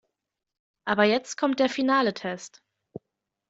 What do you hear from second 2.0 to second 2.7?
Test.